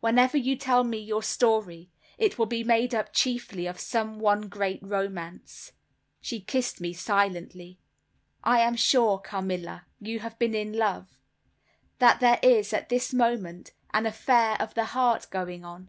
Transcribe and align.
"Whenever 0.00 0.36
you 0.36 0.54
tell 0.54 0.84
me 0.84 0.98
your 0.98 1.22
story, 1.22 1.88
it 2.18 2.38
will 2.38 2.44
be 2.44 2.62
made 2.62 2.94
up 2.94 3.10
chiefly 3.10 3.64
of 3.66 3.80
some 3.80 4.18
one 4.18 4.42
great 4.50 4.78
romance." 4.82 5.72
She 6.20 6.42
kissed 6.42 6.78
me 6.78 6.92
silently. 6.92 7.78
"I 8.44 8.60
am 8.60 8.76
sure, 8.76 9.16
Carmilla, 9.18 9.86
you 9.98 10.18
have 10.20 10.38
been 10.38 10.54
in 10.54 10.74
love; 10.74 11.18
that 12.00 12.20
there 12.20 12.38
is, 12.42 12.74
at 12.74 12.90
this 12.90 13.14
moment, 13.14 13.72
an 13.94 14.04
affair 14.04 14.58
of 14.60 14.74
the 14.74 14.84
heart 14.92 15.30
going 15.30 15.64
on." 15.64 15.88